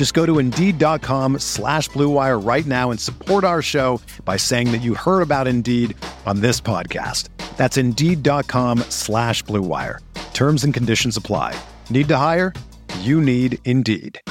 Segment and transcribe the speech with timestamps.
[0.00, 4.78] Just go to Indeed.com slash BlueWire right now and support our show by saying that
[4.78, 7.28] you heard about Indeed on this podcast.
[7.58, 9.98] That's Indeed.com slash BlueWire.
[10.32, 11.54] Terms and conditions apply.
[11.90, 12.54] Need to hire?
[13.00, 14.22] You need Indeed.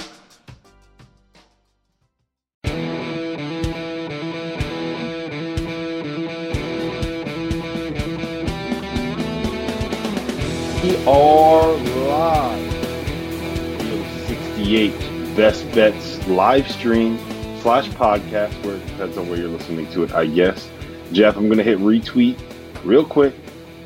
[10.84, 11.74] We are
[12.08, 12.74] live.
[14.26, 17.18] 68 Best Bets live stream
[17.62, 20.70] slash podcast, where it depends on where you're listening to it, I guess.
[21.12, 22.40] Jeff, I'm going to hit retweet
[22.84, 23.34] real quick.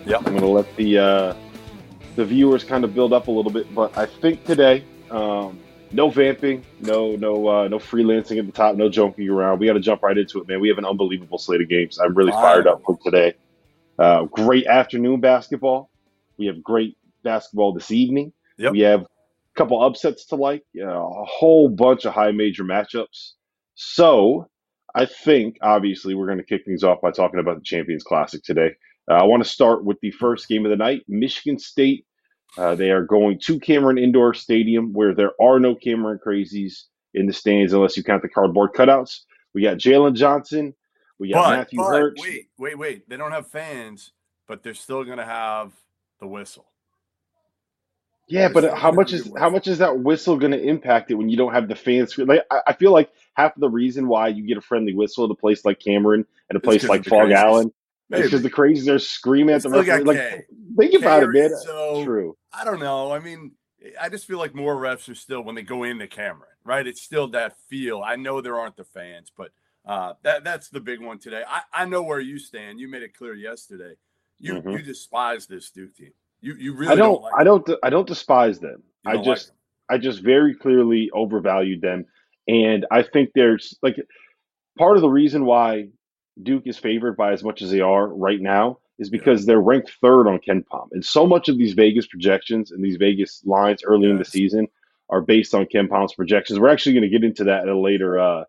[0.05, 1.35] Yeah, I'm going to let the uh,
[2.16, 5.59] the viewers kind of build up a little bit, but I think today, um,
[5.91, 9.59] no vamping, no no uh, no freelancing at the top, no joking around.
[9.59, 10.59] We got to jump right into it, man.
[10.59, 12.00] We have an unbelievable slate of games.
[12.00, 13.33] I'm really fired up for today.
[13.97, 15.89] Uh, great afternoon basketball.
[16.38, 18.33] We have great basketball this evening.
[18.57, 18.72] Yep.
[18.72, 19.05] We have
[19.56, 23.32] a couple upsets to like, you know, a whole bunch of high major matchups.
[23.76, 24.48] So
[24.96, 28.44] I think obviously we're going to kick things off by talking about the Champions Classic
[28.44, 28.72] today.
[29.09, 32.06] Uh, I want to start with the first game of the night, Michigan State.
[32.58, 37.25] Uh, they are going to Cameron Indoor Stadium, where there are no Cameron crazies in
[37.25, 39.22] the stands unless you count the cardboard cutouts.
[39.53, 40.74] We got Jalen Johnson.
[41.19, 42.22] We got But, Matthew but Hurts.
[42.22, 43.09] wait, wait, wait.
[43.09, 44.13] They don't have fans,
[44.47, 45.74] but they're still going to have
[46.19, 46.66] the whistle.
[48.33, 51.16] Yeah, It's but how much is how much is that whistle going to impact it
[51.16, 52.17] when you don't have the fans?
[52.17, 55.25] Like, I, I feel like half of the reason why you get a friendly whistle
[55.25, 57.31] at a place like Cameron and a It's place like Phog.
[57.31, 57.71] Allen
[58.11, 60.03] is because the crazies are screaming at the referee.
[60.03, 60.45] Like, K.
[60.77, 61.51] think about it, man.
[61.63, 62.38] So True.
[62.51, 63.11] I don't know.
[63.11, 63.51] I mean,
[64.01, 66.88] I just feel like more refs are still when they go into Cameron, right?
[66.88, 68.01] It's still that feel.
[68.03, 69.51] I know there aren't the fans, but
[69.85, 71.44] uh, that that's the big one today.
[71.47, 72.79] I, I know where you stand.
[72.79, 73.95] You made it clear yesterday.
[74.39, 74.77] You Mhm.
[74.77, 76.13] you despise this Duke team.
[76.44, 77.22] You you really I don't.
[77.22, 77.70] like I don't.
[77.84, 78.84] I don't despise them.
[79.06, 79.52] I don't like just.
[79.90, 82.06] I just very clearly overvalued them,
[82.50, 83.96] and I think there's like
[84.78, 85.88] part of the reason why
[86.42, 89.94] Duke is favored by as much as they are right now is because they're ranked
[90.02, 94.10] third on KenPom, and so much of these Vegas projections and these Vegas lines early
[94.10, 94.68] in the season
[95.10, 96.60] are based on KenPom's projections.
[96.60, 98.20] We're actually going to get into that at a later.
[98.20, 98.44] Uh,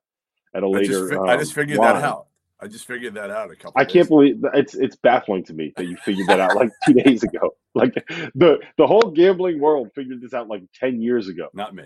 [0.53, 1.09] at a later.
[1.09, 1.94] just, fi- I just um, figured line.
[1.94, 2.26] that out.
[2.60, 3.81] I just figured that out a couple.
[3.81, 6.94] I can't believe it's it's baffling to me that you figured that out like two
[7.04, 7.54] days ago.
[7.75, 7.94] Like
[8.34, 11.48] the the whole gambling world figured this out like ten years ago.
[11.53, 11.84] Not me.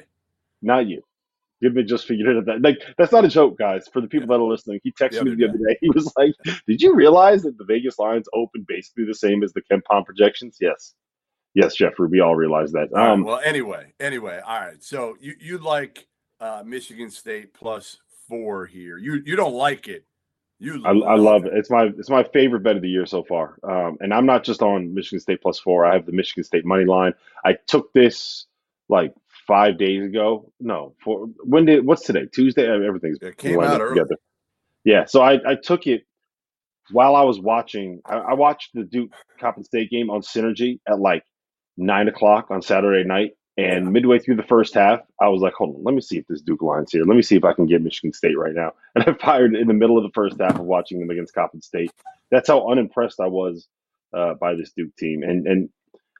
[0.62, 1.02] Not you.
[1.62, 2.62] Goodman just figured it out.
[2.62, 3.88] Like that's not a joke, guys.
[3.92, 5.76] For the people that are listening, he texted The me the other day.
[5.80, 6.34] He was like,
[6.66, 10.58] "Did you realize that the Vegas lines open basically the same as the KenPom projections?"
[10.60, 10.94] Yes,
[11.54, 12.08] yes, Jeffrey.
[12.08, 12.90] We all realize that.
[12.92, 14.82] All right, Um, well, anyway, anyway, all right.
[14.82, 16.06] So you you like
[16.40, 18.98] uh, Michigan State plus four here.
[18.98, 20.04] You you don't like it.
[20.60, 21.52] You I, I love it.
[21.54, 23.58] It's my it's my favorite bet of the year so far.
[23.62, 25.86] Um, and I'm not just on Michigan State plus four.
[25.86, 27.14] I have the Michigan State money line.
[27.44, 28.46] I took this
[28.88, 29.14] like
[29.46, 30.52] five days ago.
[30.58, 32.26] No, for when did what's today?
[32.32, 32.66] Tuesday.
[32.66, 33.94] Everything's It came out early.
[34.00, 34.16] together.
[34.84, 36.06] Yeah, so I, I took it
[36.90, 38.00] while I was watching.
[38.04, 41.22] I, I watched the Duke Coppin State game on Synergy at like
[41.76, 43.32] nine o'clock on Saturday night.
[43.58, 46.26] And midway through the first half, I was like, hold on, let me see if
[46.28, 47.04] this Duke line's here.
[47.04, 48.72] Let me see if I can get Michigan State right now.
[48.94, 51.60] And I fired in the middle of the first half of watching them against Coppin
[51.60, 51.90] State.
[52.30, 53.66] That's how unimpressed I was
[54.12, 55.24] uh, by this Duke team.
[55.24, 55.68] And and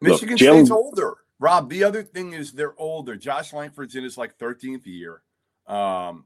[0.01, 1.17] Look, Michigan Jalen- State's older.
[1.41, 3.15] Rob, the other thing is they're older.
[3.17, 5.23] Josh Langford's in his like 13th year.
[5.67, 6.25] Um,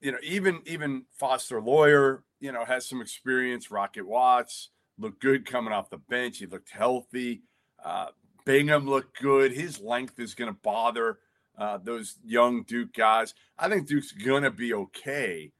[0.00, 3.70] you know, even even Foster Loyer, you know, has some experience.
[3.70, 6.38] Rocket Watts looked good coming off the bench.
[6.38, 7.42] He looked healthy.
[7.84, 8.08] Uh,
[8.46, 9.52] Bingham looked good.
[9.52, 11.18] His length is going to bother
[11.58, 13.34] uh, those young Duke guys.
[13.58, 15.52] I think Duke's going to be okay.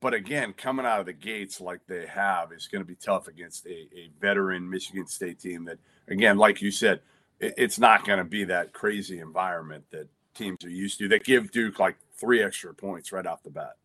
[0.00, 3.26] But again, coming out of the gates like they have is going to be tough
[3.26, 7.00] against a, a veteran Michigan State team that, again, like you said,
[7.40, 11.24] it, it's not going to be that crazy environment that teams are used to that
[11.24, 13.76] give Duke like three extra points right off the bat.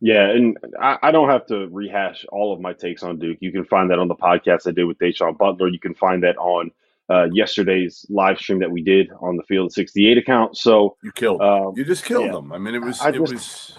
[0.00, 3.38] Yeah, and I, I don't have to rehash all of my takes on Duke.
[3.40, 5.68] You can find that on the podcast I did with Deshaun Butler.
[5.68, 6.72] You can find that on
[7.10, 10.56] uh, yesterday's live stream that we did on the Field 68 account.
[10.56, 11.40] So you killed.
[11.40, 12.32] Um, you just killed yeah.
[12.32, 12.52] them.
[12.52, 13.00] I mean, it was.
[13.00, 13.78] I it just, was.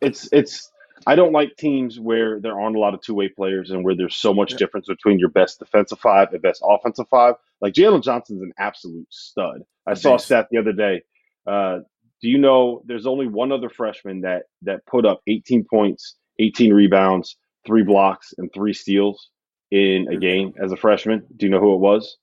[0.00, 0.70] It's it's.
[1.04, 3.96] I don't like teams where there aren't a lot of two way players and where
[3.96, 4.58] there's so much yeah.
[4.58, 7.34] difference between your best defensive five and best offensive five.
[7.60, 9.62] Like Jalen Johnson's an absolute stud.
[9.86, 11.02] I saw a stat the other day.
[11.44, 11.80] Uh,
[12.20, 16.72] do you know there's only one other freshman that that put up 18 points, 18
[16.72, 17.36] rebounds,
[17.66, 19.30] three blocks, and three steals
[19.72, 21.26] in a game as a freshman?
[21.36, 22.16] Do you know who it was?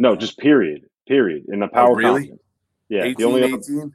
[0.00, 1.44] No, just period, period.
[1.52, 2.20] In the oh, power oh, really?
[2.20, 2.42] Conference.
[2.88, 3.92] Yeah, 18, the only 18?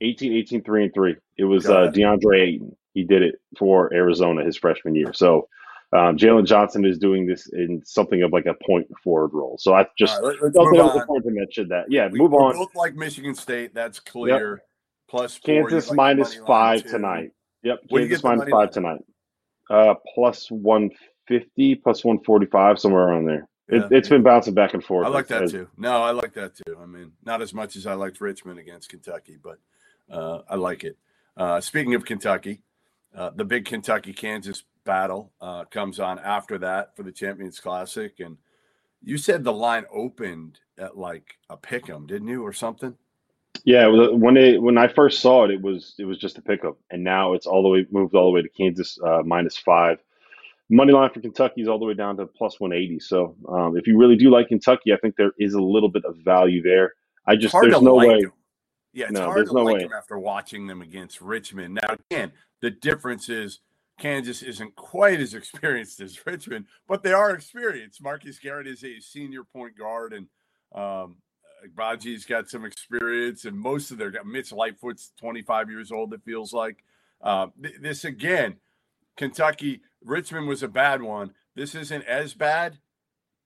[0.00, 1.16] 18, 18, 3 and 3.
[1.36, 2.76] It was uh, DeAndre Ayton.
[2.92, 5.12] He did it for Arizona his freshman year.
[5.12, 5.48] So
[5.92, 9.56] um, Jalen Johnson is doing this in something of like a point forward role.
[9.60, 11.84] So I just right, let, was important to mention that.
[11.88, 12.56] Yeah, we, move on.
[12.56, 13.72] Both like Michigan State.
[13.74, 14.50] That's clear.
[14.50, 14.58] Yep.
[15.08, 17.30] Plus Kansas minus five tonight.
[17.62, 19.00] Yep, what Kansas minus five tonight.
[19.70, 20.90] Uh, plus one
[21.28, 23.48] fifty, plus one forty five, somewhere around there.
[23.68, 23.86] Yeah.
[23.90, 25.06] It, has been bouncing back and forth.
[25.06, 25.68] I like that too.
[25.76, 26.76] No, I like that too.
[26.80, 29.58] I mean, not as much as I liked Richmond against Kentucky, but
[30.10, 30.96] uh, I like it.
[31.36, 32.62] Uh, speaking of Kentucky,
[33.14, 38.20] uh, the big Kentucky Kansas battle uh, comes on after that for the Champions Classic.
[38.20, 38.38] And
[39.02, 42.96] you said the line opened at like a pick 'em, didn't you, or something?
[43.64, 46.78] Yeah, when it when I first saw it, it was it was just a pickup,
[46.90, 49.98] and now it's all the way moved all the way to Kansas uh, minus five.
[50.70, 53.00] Money line for Kentucky is all the way down to plus one eighty.
[53.00, 56.04] So um, if you really do like Kentucky, I think there is a little bit
[56.04, 56.94] of value there.
[57.26, 58.22] I just there's no like way.
[58.22, 58.32] Them.
[58.92, 59.82] Yeah, it's no, hard to no like way.
[59.84, 61.74] them after watching them against Richmond.
[61.74, 63.60] Now again, the difference is
[63.98, 68.02] Kansas isn't quite as experienced as Richmond, but they are experienced.
[68.02, 70.26] Marcus Garrett is a senior point guard, and
[70.74, 71.16] um,
[71.74, 76.12] Baji's got some experience, and most of their Mitch Lightfoot's 25 years old.
[76.12, 76.84] It feels like
[77.22, 77.48] uh,
[77.80, 78.56] this again.
[79.16, 81.32] Kentucky, Richmond was a bad one.
[81.54, 82.78] This isn't as bad,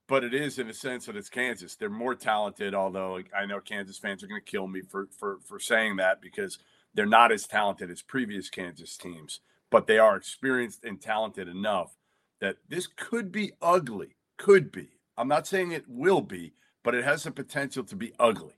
[0.07, 1.75] but it is in a sense that it's Kansas.
[1.75, 5.39] They're more talented, although I know Kansas fans are going to kill me for for
[5.45, 6.59] for saying that because
[6.93, 9.39] they're not as talented as previous Kansas teams
[9.73, 11.97] but they are experienced and talented enough
[12.39, 14.15] that this could be ugly.
[14.37, 14.89] Could be.
[15.17, 16.53] I'm not saying it will be,
[16.83, 18.53] but it has the potential to be ugly.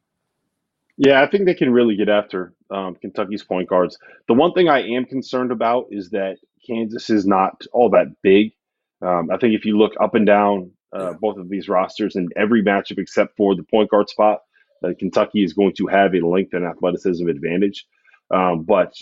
[0.97, 3.97] Yeah, I think they can really get after um, Kentucky's point guards.
[4.27, 8.53] The one thing I am concerned about is that Kansas is not all that big.
[9.01, 12.29] Um, I think if you look up and down uh, both of these rosters in
[12.35, 14.39] every matchup except for the point guard spot,
[14.81, 17.85] that Kentucky is going to have a length and athleticism advantage.
[18.31, 18.94] Um, but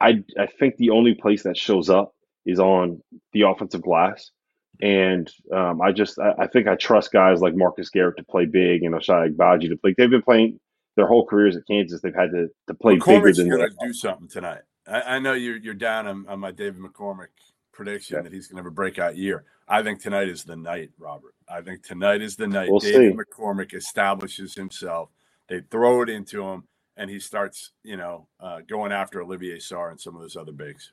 [0.00, 2.14] I I think the only place that shows up
[2.44, 3.02] is on
[3.32, 4.30] the offensive glass.
[4.80, 8.44] And um, I just I, I, think I trust guys like Marcus Garrett to play
[8.44, 9.94] big and Ochai Agbaji to play.
[9.96, 10.60] They've been playing
[10.96, 12.02] their whole careers at Kansas.
[12.02, 14.60] They've had to, to play bigger than to do something tonight.
[14.86, 17.28] I, I, know you're you're down on, on my David McCormick
[17.72, 19.44] prediction that he's going to have a breakout year.
[19.68, 21.34] I think tonight is the night, Robert.
[21.48, 22.70] I think tonight is the night.
[22.70, 23.18] We'll David see.
[23.18, 25.10] McCormick establishes himself.
[25.48, 26.64] They throw it into him
[26.96, 30.52] and he starts, you know, uh, going after Olivier Sarr and some of those other
[30.52, 30.92] bigs.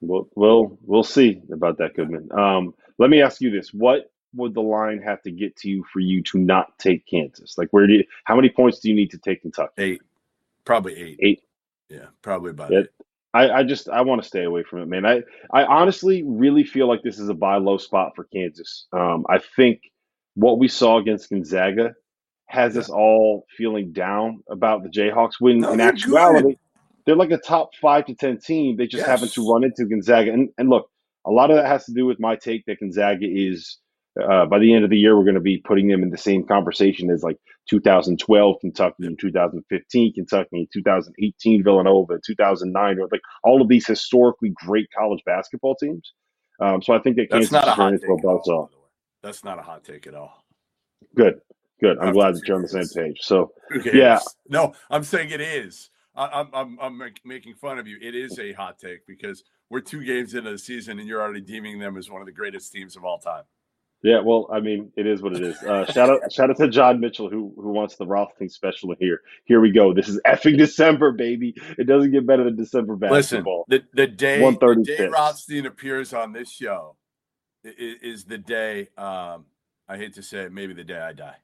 [0.00, 2.28] Well, we'll we'll see about that, Goodman.
[2.32, 5.84] Um, let me ask you this: What would the line have to get to you
[5.92, 7.56] for you to not take Kansas?
[7.56, 8.04] Like, where do you?
[8.24, 9.72] How many points do you need to take Kentucky?
[9.78, 10.02] Eight,
[10.64, 11.18] probably eight.
[11.22, 11.42] Eight.
[11.88, 12.92] Yeah, probably about it.
[13.34, 15.06] I, I just I want to stay away from it, man.
[15.06, 18.86] I I honestly really feel like this is a buy low spot for Kansas.
[18.92, 19.80] Um, I think
[20.34, 21.94] what we saw against Gonzaga
[22.46, 22.80] has yeah.
[22.80, 26.58] us all feeling down about the Jayhawks when no, in actuality good.
[27.06, 28.76] they're like a top five to ten team.
[28.76, 29.08] They just yes.
[29.08, 30.32] happen to run into Gonzaga.
[30.32, 30.90] And, and look,
[31.24, 33.78] a lot of that has to do with my take that Gonzaga is
[34.20, 36.18] uh, by the end of the year we're going to be putting them in the
[36.18, 37.38] same conversation as like
[37.70, 44.50] 2012 Kentucky and 2015 Kentucky and 2018 Villanova, 2009, or like all of these historically
[44.50, 46.12] great college basketball teams.
[46.60, 48.70] Um, so I think that Kansas That's not a hot take all,
[49.22, 50.44] That's not a hot take at all.
[51.16, 51.40] Good.
[51.80, 51.98] Good.
[51.98, 53.18] I'm glad that you're on the same page.
[53.22, 53.52] So,
[53.84, 54.20] yeah.
[54.48, 55.90] No, I'm saying it is.
[56.14, 57.96] I, I'm, I'm, I'm making fun of you.
[58.00, 61.40] It is a hot take because we're two games into the season and you're already
[61.40, 63.44] deeming them as one of the greatest teams of all time.
[64.02, 65.56] Yeah, well, I mean, it is what it is.
[65.62, 69.20] Uh, shout out, shout out to John Mitchell who who wants the Rothstein special here.
[69.44, 69.94] Here we go.
[69.94, 71.54] This is effing December, baby.
[71.78, 73.64] It doesn't get better than December basketball.
[73.68, 76.96] Listen, the, the day the day Rothstein appears on this show
[77.62, 78.88] is, is the day.
[78.98, 79.46] Um,
[79.88, 81.36] I hate to say it, maybe the day I die.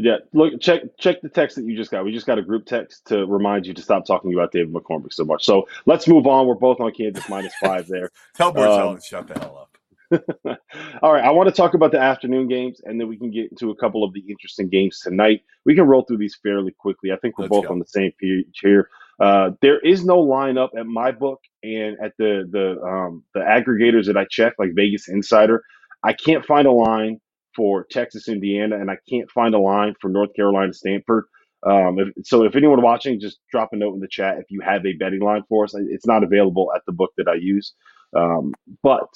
[0.00, 2.04] Yeah, look, check check the text that you just got.
[2.04, 5.12] We just got a group text to remind you to stop talking about David McCormick
[5.12, 5.44] so much.
[5.44, 6.46] So let's move on.
[6.46, 8.08] We're both on Kansas minus five there.
[8.36, 9.67] Tell Barzell um, to shut the hell up.
[11.02, 13.50] All right, I want to talk about the afternoon games, and then we can get
[13.50, 15.42] into a couple of the interesting games tonight.
[15.66, 17.12] We can roll through these fairly quickly.
[17.12, 17.72] I think we're let's both go.
[17.72, 18.88] on the same page here.
[19.20, 24.06] Uh, there is no lineup at my book and at the the um, the aggregators
[24.06, 25.62] that I check, like Vegas Insider.
[26.04, 27.20] I can't find a line
[27.54, 31.24] for Texas, Indiana, and I can't find a line for North Carolina, Stanford.
[31.66, 34.60] Um, if, so if anyone watching, just drop a note in the chat if you
[34.60, 35.74] have a betting line for us.
[35.74, 37.74] It's not available at the book that I use,
[38.16, 39.08] um, but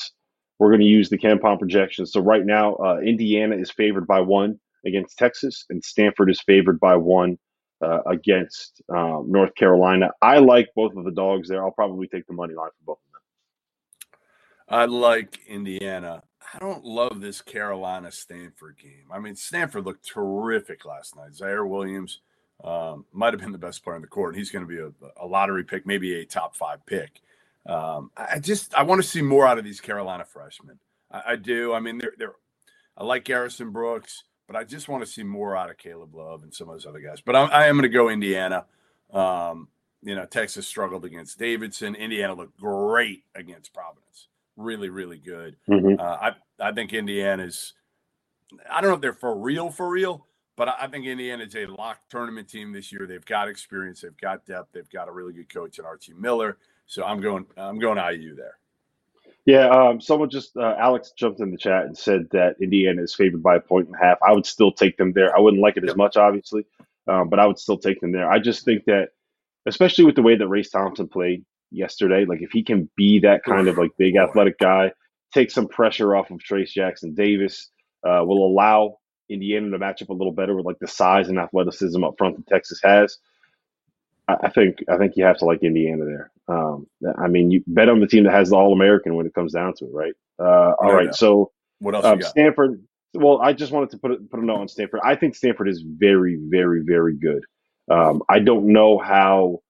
[0.62, 2.12] we're going to use the KenPom projections.
[2.12, 6.78] So right now, uh, Indiana is favored by one against Texas, and Stanford is favored
[6.78, 7.36] by one
[7.84, 10.10] uh, against um, North Carolina.
[10.22, 11.64] I like both of the dogs there.
[11.64, 14.20] I'll probably take the money line for both of them.
[14.68, 16.22] I like Indiana.
[16.54, 19.06] I don't love this Carolina Stanford game.
[19.12, 21.32] I mean, Stanford looked terrific last night.
[21.32, 22.20] Ziaire Williams
[22.62, 24.36] um, might have been the best player in the court.
[24.36, 27.20] He's going to be a, a, lottery pick, maybe a top five pick.
[27.66, 30.78] Um, I just I want to see more out of these Carolina freshmen.
[31.10, 31.72] I, I do.
[31.72, 32.34] I mean, they're they're.
[32.96, 36.42] I like Garrison Brooks but I just want to see more out of Caleb Love
[36.42, 37.22] and some of those other guys.
[37.22, 38.66] But I'm, I am going to go Indiana.
[39.10, 39.68] Um,
[40.02, 41.94] you know, Texas struggled against Davidson.
[41.94, 44.28] Indiana looked great against Providence.
[44.56, 45.56] Really, really good.
[45.68, 45.98] Mm-hmm.
[45.98, 47.72] Uh, I I think Indiana's.
[48.70, 50.26] I don't know if they're for real, for real,
[50.56, 53.06] but I, I think Indiana's a locked tournament team this year.
[53.06, 56.58] They've got experience, they've got depth, they've got a really good coach in Archie Miller.
[56.92, 57.46] So I'm going.
[57.56, 58.58] I'm going IU there.
[59.46, 63.14] Yeah, um, someone just uh, Alex jumped in the chat and said that Indiana is
[63.14, 64.18] favored by a point and a half.
[64.22, 65.34] I would still take them there.
[65.34, 66.66] I wouldn't like it as much, obviously,
[67.08, 68.30] um, but I would still take them there.
[68.30, 69.08] I just think that,
[69.64, 73.42] especially with the way that Race Thompson played yesterday, like if he can be that
[73.42, 74.92] kind of like big athletic guy,
[75.32, 77.70] take some pressure off of Trayce Jackson Davis,
[78.06, 78.98] uh, will allow
[79.30, 82.36] Indiana to match up a little better with like the size and athleticism up front
[82.36, 83.16] that Texas has.
[84.28, 86.30] I think I think you have to like Indiana there.
[86.48, 86.86] Um,
[87.18, 89.52] I mean, you bet on the team that has the All American when it comes
[89.52, 90.14] down to it, right?
[90.38, 91.50] Uh, all right, so
[91.80, 92.04] what else?
[92.04, 92.82] Um, Stanford.
[93.14, 95.00] Well, I just wanted to put a, put a note on Stanford.
[95.04, 97.44] I think Stanford is very, very, very good.
[97.90, 99.60] Um, I don't know how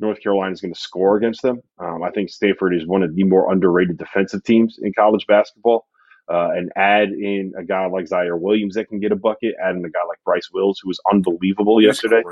[0.00, 1.60] North Carolina is going to score against them.
[1.78, 5.86] Um, I think Stanford is one of the more underrated defensive teams in college basketball.
[6.30, 9.76] Uh, and add in a guy like Ziaire Williams that can get a bucket, add
[9.76, 12.22] in a guy like Bryce Wills, who was unbelievable yesterday.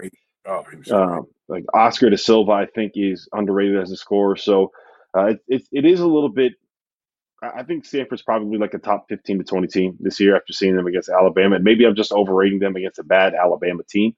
[0.45, 4.37] Oh, um, like Oscar da Silva, I think is underrated as a scorer.
[4.37, 4.71] So
[5.17, 6.53] uh, it, it, it is a little bit.
[7.43, 10.77] I think Stanford's probably like a top fifteen to twenty team this year after seeing
[10.77, 11.57] them against Alabama.
[11.57, 14.15] And maybe I'm just overrating them against a bad Alabama team.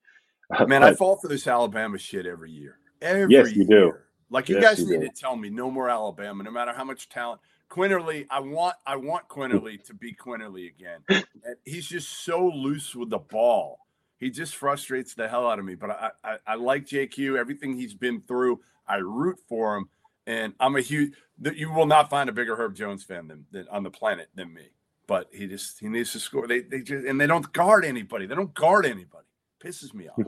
[0.66, 2.78] Man, I fall for this Alabama shit every year.
[3.02, 3.80] Every yes, you year.
[3.80, 3.92] do.
[4.30, 5.08] Like you yes, guys you need do.
[5.08, 7.40] to tell me no more Alabama, no matter how much talent.
[7.70, 11.00] Quinerly, I want I want Quinerly to be Quinerly again.
[11.08, 13.80] And he's just so loose with the ball.
[14.18, 15.74] He just frustrates the hell out of me.
[15.74, 17.38] But I, I, I like JQ.
[17.38, 19.88] Everything he's been through, I root for him.
[20.26, 21.12] And I'm a huge.
[21.40, 24.52] You will not find a bigger Herb Jones fan than, than on the planet than
[24.52, 24.70] me.
[25.06, 26.46] But he just he needs to score.
[26.46, 28.26] They they just and they don't guard anybody.
[28.26, 29.26] They don't guard anybody.
[29.62, 30.18] Pisses me off.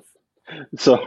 [0.76, 0.99] So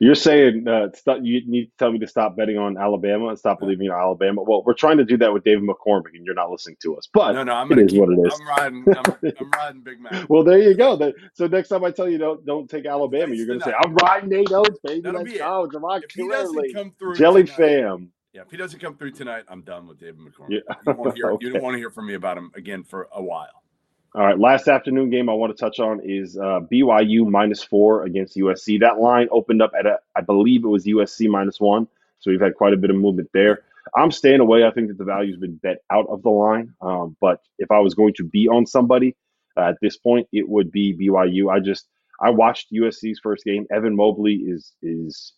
[0.00, 3.38] you're saying uh, stop, you need to tell me to stop betting on Alabama and
[3.38, 4.42] stop believing in Alabama.
[4.42, 7.08] Well, we're trying to do that with David McCormick, and you're not listening to us.
[7.12, 8.40] But no, no, I'm it is keep, what it is.
[8.40, 8.84] I'm riding.
[8.96, 10.28] I'm, I'm riding Big Mac.
[10.28, 11.12] well, there you go.
[11.34, 13.94] So next time I tell you don't don't take Alabama, you're going to say I'm
[13.94, 15.00] riding Nate Oats, baby.
[15.00, 18.12] That'll Let's go, Javon If he doesn't come through, Jelly tonight, fam.
[18.32, 20.50] Yeah, if he doesn't come through tonight, I'm done with David McCormick.
[20.50, 20.74] Yeah.
[20.86, 21.50] You, hear, okay.
[21.50, 23.62] don't want to hear from me about him again for a while.
[24.18, 28.02] All right, last afternoon game I want to touch on is uh, BYU minus four
[28.02, 28.80] against USC.
[28.80, 31.86] That line opened up at a, I believe it was USC minus one,
[32.18, 33.62] so we've had quite a bit of movement there.
[33.96, 34.64] I'm staying away.
[34.64, 36.74] I think that the value's been bet out of the line.
[36.80, 39.14] Um, but if I was going to be on somebody
[39.56, 41.48] uh, at this point, it would be BYU.
[41.48, 41.86] I just
[42.20, 43.68] I watched USC's first game.
[43.70, 45.34] Evan Mobley is is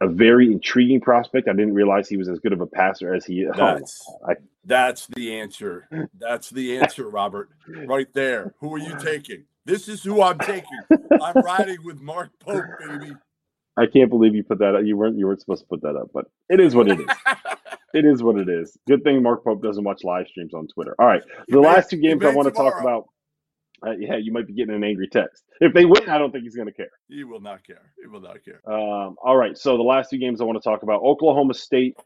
[0.00, 1.48] a very intriguing prospect.
[1.48, 3.46] I didn't realize he was as good of a passer as he.
[3.56, 4.34] That's, oh, I,
[4.64, 5.88] that's the answer.
[6.18, 7.50] That's the answer, Robert.
[7.68, 8.54] Right there.
[8.60, 9.44] Who are you taking?
[9.64, 10.78] This is who I'm taking.
[11.20, 13.12] I'm riding with Mark Pope, baby.
[13.76, 14.84] I can't believe you put that up.
[14.84, 17.06] You weren't you weren't supposed to put that up, but it is what it is.
[17.94, 18.76] it is what it is.
[18.86, 20.94] Good thing Mark Pope doesn't watch live streams on Twitter.
[20.98, 23.08] All right, the last two games I want to talk about
[23.84, 25.44] uh, yeah, you might be getting an angry text.
[25.60, 26.90] If they win, I don't think he's going to care.
[27.08, 27.92] He will not care.
[28.00, 28.60] He will not care.
[28.70, 29.56] Um, all right.
[29.56, 31.98] So the last two games I want to talk about Oklahoma State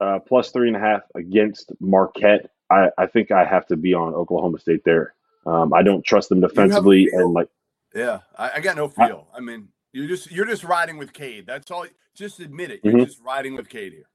[0.00, 2.50] uh, plus three and a half against Marquette.
[2.70, 5.14] I, I think I have to be on Oklahoma State there.
[5.46, 7.48] Um, I don't trust them defensively and like.
[7.94, 9.28] Yeah, I, I got no feel.
[9.32, 11.46] I, I, mean, you're just you're just riding with Cade.
[11.46, 11.86] That's all.
[12.14, 12.80] Just admit it.
[12.82, 13.04] You're mm-hmm.
[13.04, 14.08] just riding with Cade here.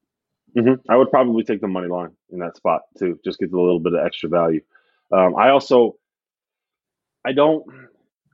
[0.55, 0.91] Mm-hmm.
[0.91, 3.19] I would probably take the money line in that spot too.
[3.25, 4.61] Just get a little bit of extra value.
[5.11, 5.95] Um, I also
[7.25, 7.65] I don't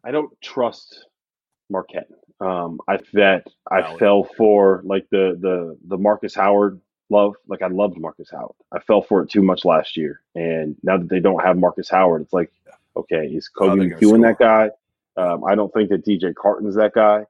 [0.04, 1.06] I don't trust
[1.70, 2.10] Marquette.
[2.42, 6.80] Um, I that I fell for like the the the Marcus Howard
[7.10, 7.36] love.
[7.48, 8.56] Like I loved Marcus Howard.
[8.72, 11.90] I fell for it too much last year, and now that they don't have Marcus
[11.90, 12.52] Howard, it's like,
[12.96, 14.72] okay, is Kobe doing that guy?
[15.18, 17.26] Um, I don't think that DJ Carton's that guy.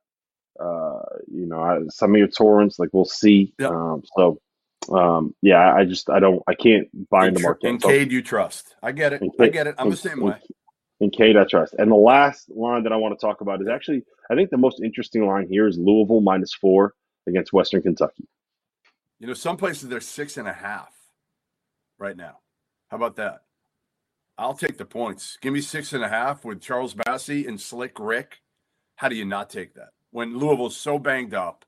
[0.60, 1.02] Uh,
[1.32, 3.54] you know, I, Symir Torrence, like we'll see.
[3.60, 3.72] Yep.
[3.72, 4.42] Um, so,
[4.92, 7.70] um, yeah, I just I don't I can't buy into Marquette.
[7.72, 8.76] In So- Cade, you trust.
[8.84, 9.24] I get it.
[9.40, 9.76] I get it.
[9.80, 10.36] I'm the same way.
[11.00, 11.76] In Cade, I trust.
[11.78, 14.58] And the last line that I want to talk about is actually, I think the
[14.58, 16.94] most interesting line here is Louisville minus four
[17.28, 18.28] against Western Kentucky.
[19.20, 20.94] You know, some places they're six and a half
[21.98, 22.40] right now.
[22.90, 23.44] How about that?
[24.38, 25.38] I'll take the points.
[25.42, 28.42] Give me six and a half with Charles Bassey and Slick Rick.
[28.96, 29.90] How do you not take that?
[30.12, 31.66] When Louisville's so banged up,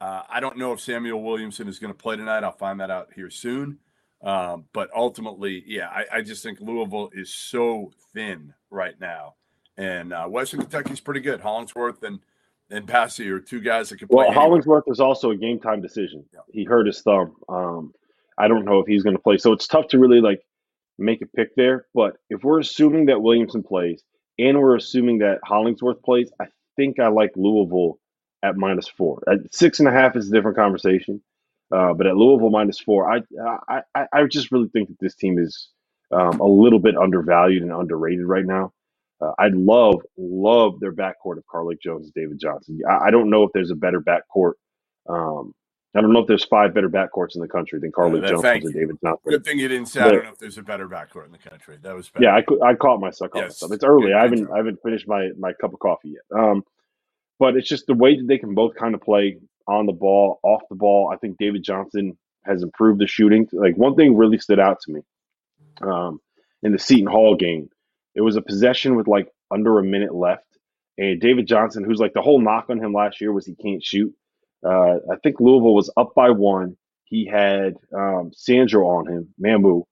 [0.00, 2.44] uh, I don't know if Samuell Williamson is going to play tonight.
[2.44, 3.78] I'll find that out here soon.
[4.22, 9.34] Um, but ultimately, yeah, I, I just think Louisville is so thin right now.
[9.76, 11.40] And uh, Western Kentucky's pretty good.
[11.40, 12.20] Hollingsworth and
[12.70, 14.16] and Bassey are two guys that can play.
[14.16, 14.44] Well, anywhere.
[14.44, 16.24] Hollingsworth is also a game time decision.
[16.32, 16.40] Yeah.
[16.52, 17.36] He hurt his thumb.
[17.48, 17.92] Um,
[18.38, 19.38] I don't know if he's going to play.
[19.38, 20.40] So it's tough to really like
[20.98, 21.86] make a pick there.
[21.94, 24.02] But if we're assuming that Williamson plays
[24.38, 26.46] and we're assuming that Hollingsworth plays, I
[26.76, 27.98] think I like Louisville
[28.42, 29.22] at minus four.
[29.28, 31.22] At six and a half is a different conversation.
[31.72, 33.22] Uh, but at Louisville minus four, I
[33.68, 35.68] I I just really think that this team is
[36.12, 38.72] um, a little bit undervalued and underrated right now.
[39.20, 42.80] Uh, I love love their backcourt of Carlik Jones and David Johnson.
[42.88, 44.52] I, I don't know if there's a better backcourt.
[45.08, 45.52] Um,
[45.94, 48.44] I don't know if there's five better backcourts in the country than Carlik Uh, Jones
[48.44, 48.72] and.
[48.74, 49.30] David Johnson.
[49.30, 50.00] Good thing you didn't say.
[50.02, 51.78] I don't know if there's a better backcourt in the country.
[51.82, 52.24] That was better.
[52.24, 53.32] Yeah, I, I caught myself.
[53.32, 53.48] Caught Yes.
[53.60, 53.72] myself.
[53.72, 54.14] It's early.
[54.14, 54.50] I haven't.
[54.50, 56.38] I haven't finished my my cup of coffee yet.
[56.38, 56.62] Um,
[57.38, 60.38] but it's just the way that they can both kind of play on the ball,
[60.42, 61.10] off the ball.
[61.12, 63.48] I think David Johnson has improved the shooting.
[63.52, 65.00] Like one thing really stood out to me
[65.80, 66.20] um,
[66.62, 67.68] in the Seton Hall game.
[68.14, 70.46] It was a possession with like under a minute left,
[70.98, 73.82] and David Johnson, who's like the whole knock on him last year was he can't
[73.82, 74.14] shoot.
[74.64, 76.76] Uh, I think Louisville was up by one.
[77.04, 79.84] He had um, Sandro on him, Mamu,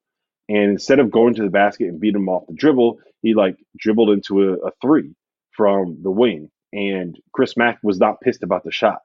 [0.47, 3.57] and instead of going to the basket and beat him off the dribble, he like
[3.77, 5.13] dribbled into a, a three
[5.55, 6.49] from the wing.
[6.71, 8.99] And Chris Mack was not pissed about the shot.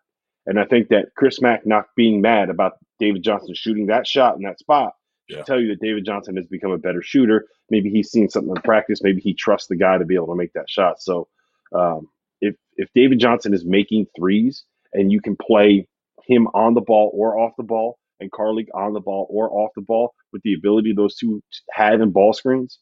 [0.46, 4.36] And I think that Chris Mack not being mad about David Johnson shooting that shot
[4.36, 4.94] in that spot
[5.28, 5.42] Yeah.
[5.42, 7.46] tell you that David Johnson has become a better shooter.
[7.70, 9.02] Maybe he's seen something in practice.
[9.02, 11.00] Maybe he trusts the guy to be able to make that shot.
[11.02, 11.28] So
[11.74, 12.08] um,
[12.40, 15.86] if if David Johnson is making threes and you can play
[16.26, 19.72] him on the ball or off the ball, and Carly on the ball or off
[19.76, 22.78] the ball with the ability those two have in ball screens,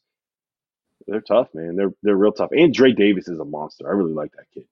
[1.07, 1.75] they're tough, man.
[1.75, 2.51] They're they're real tough.
[2.51, 3.87] And Dre Davis is a monster.
[3.87, 4.65] I really like that kid.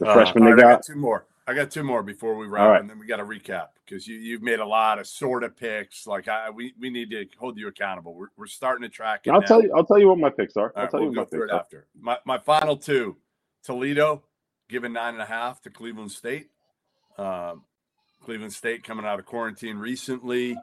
[0.00, 0.66] The Uh, freshman they right, I got.
[0.66, 1.26] got two more.
[1.46, 2.80] I got two more before we wrap, right.
[2.80, 5.56] and then we got to recap because you you've made a lot of sort of
[5.56, 6.06] picks.
[6.06, 8.14] Like I, we we need to hold you accountable.
[8.14, 9.30] We're, we're starting to track it.
[9.30, 9.46] I'll now.
[9.46, 9.72] tell you.
[9.76, 10.72] I'll tell you what my picks are.
[10.76, 11.60] All I'll right, tell we'll you what my picks are.
[11.60, 11.86] after.
[12.00, 13.16] My my final two:
[13.64, 14.22] Toledo
[14.68, 16.48] giving nine and a half to Cleveland State.
[17.18, 17.64] Um,
[18.24, 20.56] Cleveland State coming out of quarantine recently.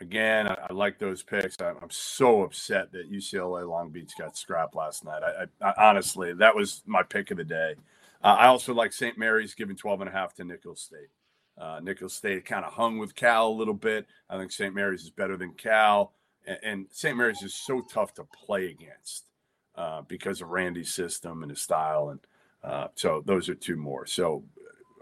[0.00, 1.56] Again, I, I like those picks.
[1.60, 5.22] I'm, I'm so upset that UCLA Long Beach got scrapped last night.
[5.24, 7.74] I, I, I honestly, that was my pick of the day.
[8.22, 9.16] Uh, I also like St.
[9.16, 11.08] Mary's giving 12 and a half to Nicholls State.
[11.56, 14.06] Uh, Nicholls State kind of hung with Cal a little bit.
[14.30, 14.74] I think St.
[14.74, 16.12] Mary's is better than Cal,
[16.46, 17.16] and, and St.
[17.16, 19.26] Mary's is so tough to play against
[19.74, 22.20] uh, because of Randy's system and his style, and
[22.62, 24.06] uh, so those are two more.
[24.06, 24.44] So,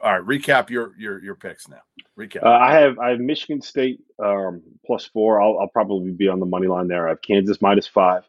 [0.02, 1.80] all right, recap your your your picks now.
[2.18, 2.42] Recap.
[2.42, 5.42] Uh, I have I have Michigan State um, plus four.
[5.42, 7.06] I'll, I'll probably be on the money line there.
[7.06, 8.24] I have Kansas minus five.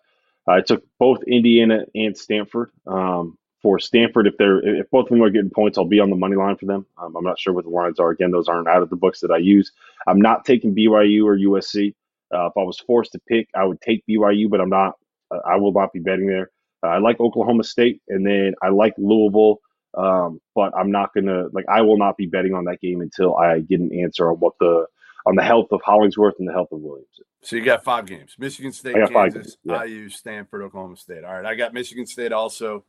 [0.48, 2.72] I took both Indiana and Stanford.
[2.86, 6.10] Um, for Stanford, if they're if both of them are getting points, I'll be on
[6.10, 6.86] the money line for them.
[6.98, 8.12] Um, I'm not sure what the lines are.
[8.12, 9.72] Again, those aren't out of the books that I use.
[10.08, 11.94] I'm not taking BYU or USC.
[12.34, 14.96] Uh, if I was forced to pick, I would take BYU, but I'm not.
[15.32, 16.52] Uh, I will not be betting there.
[16.84, 19.60] Uh, I like Oklahoma State, and then I like Louisville.
[19.98, 23.36] Um, but I'm not gonna like I will not be betting on that game until
[23.36, 24.86] I get an answer on what the
[25.26, 27.08] on the health of Hollingsworth and the health of Williams.
[27.42, 29.84] So you got five games: Michigan State, I got five Kansas, yeah.
[29.84, 31.24] IU, Stanford, Oklahoma State.
[31.24, 32.86] All right, I got Michigan State also.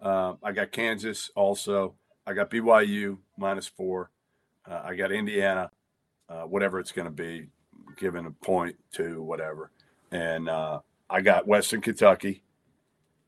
[0.00, 1.94] Um, I got Kansas also.
[2.26, 4.10] I got BYU minus four.
[4.68, 5.70] Uh, I got Indiana,
[6.28, 7.46] uh, whatever it's going to be,
[7.96, 9.70] given a point to whatever,
[10.10, 12.42] and uh, I got Western Kentucky.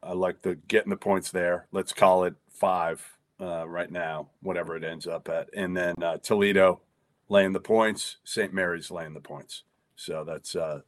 [0.02, 1.66] I like the getting the points there.
[1.72, 3.02] Let's call it five
[3.40, 6.80] uh, right now, whatever it ends up at, and then uh, Toledo
[7.28, 8.18] laying the points.
[8.24, 8.52] St.
[8.52, 9.62] Mary's laying the points.
[9.96, 10.80] So that's uh,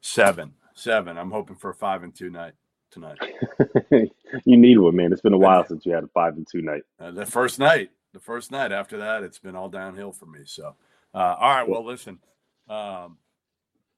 [0.00, 0.54] seven.
[0.74, 1.16] Seven.
[1.16, 2.54] I'm hoping for a five and two night
[2.94, 3.18] tonight.
[4.44, 5.12] you need one, man.
[5.12, 6.82] It's been a while since you had a five and two night.
[6.98, 7.90] Uh, the first night.
[8.14, 8.72] The first night.
[8.72, 10.40] After that, it's been all downhill for me.
[10.44, 10.74] So,
[11.12, 11.68] uh, all right.
[11.68, 12.20] Well, listen.
[12.68, 13.18] Um,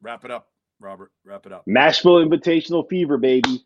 [0.03, 0.49] wrap it up,
[0.81, 1.13] Robert.
[1.25, 1.65] Wrap it up.
[1.67, 3.63] Nashville Invitational Fever, baby.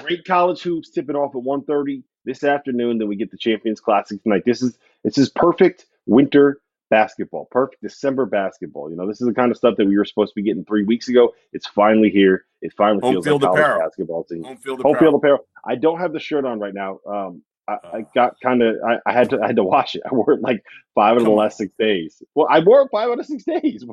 [0.00, 2.98] Great college hoops tipping off at 1.30 this afternoon.
[2.98, 4.44] Then we get the Champions Classic tonight.
[4.46, 8.90] This is this is perfect winter basketball, perfect December basketball.
[8.90, 10.64] You know, this is the kind of stuff that we were supposed to be getting
[10.64, 11.32] three weeks ago.
[11.52, 12.44] It's finally here.
[12.60, 13.80] It finally Home feels field like college apparel.
[13.80, 14.44] basketball team.
[14.44, 15.12] Home field Home apparel.
[15.12, 15.46] field apparel.
[15.64, 16.98] I don't have the shirt on right now.
[17.06, 20.02] Um, I, I got kind of I, I, had to I had to wash it.
[20.10, 20.62] I wore it like
[20.94, 22.22] five of the last six days.
[22.34, 23.84] Well, I wore it five out of six days.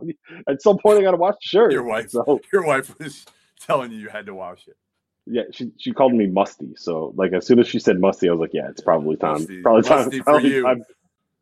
[0.48, 1.72] At some point, I got to wash the shirt.
[1.72, 3.26] Your wife, so your wife was
[3.60, 4.76] telling you you had to wash it.
[5.30, 6.74] Yeah, she she called me musty.
[6.78, 9.34] So like as soon as she said musty, I was like, yeah, it's probably time.
[9.34, 10.06] Musty, probably time.
[10.06, 10.64] Musty probably for you.
[10.64, 10.84] Time,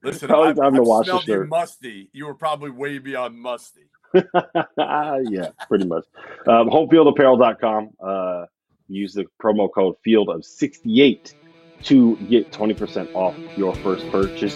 [0.06, 1.46] Listen, probably time to I've the shirt.
[1.46, 2.10] You musty.
[2.13, 3.88] You were probably way beyond musty.
[4.13, 6.06] yeah, pretty much.
[6.48, 7.89] Um, homefieldapparel.com.
[8.00, 8.46] Uh,
[8.88, 11.34] use the promo code field of 68
[11.84, 14.56] to get 20% off your first purchase.